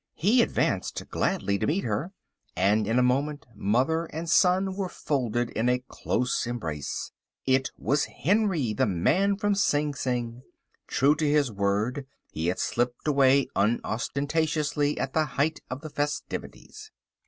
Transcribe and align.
He 0.15 0.41
advanced 0.41 1.03
gladly 1.11 1.59
to 1.59 1.67
meet 1.67 1.83
her, 1.83 2.11
and 2.55 2.87
in 2.87 2.97
a 2.97 3.03
moment 3.03 3.45
mother 3.53 4.05
and 4.05 4.27
son 4.27 4.73
were 4.75 4.89
folded 4.89 5.51
in 5.51 5.69
a 5.69 5.83
close 5.89 6.47
embrace. 6.47 7.11
It 7.45 7.69
was 7.77 8.05
Henry, 8.05 8.73
the 8.73 8.87
man 8.87 9.37
from 9.37 9.53
Sing 9.53 9.93
Sing. 9.93 10.41
True 10.87 11.13
to 11.17 11.29
his 11.31 11.51
word, 11.51 12.07
he 12.31 12.47
had 12.47 12.57
slipped 12.57 13.07
away 13.07 13.47
unostentatiously 13.55 14.97
at 14.97 15.13
the 15.13 15.25
height 15.37 15.59
of 15.69 15.81
the 15.81 15.89
festivities. 15.91 16.91